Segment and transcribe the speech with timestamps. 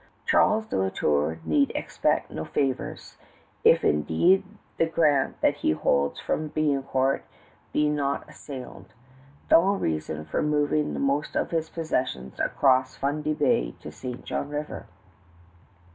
[0.25, 3.17] Charles de La Tour need expect no favors,
[3.63, 4.43] if indeed
[4.77, 7.21] the grant that he holds from Biencourt
[7.71, 8.95] be not assailed.
[9.47, 14.25] Double reason for moving the most of his possessions across Fundy Bay to St.
[14.25, 14.87] John River.